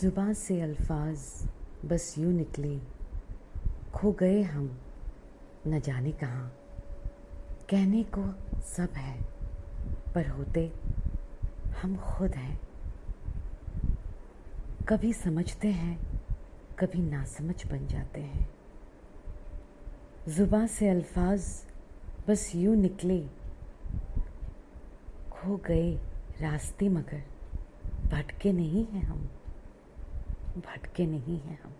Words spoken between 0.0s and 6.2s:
ज़ुबान से अल्फाज, बस यूँ निकले। खो गए हम, न जाने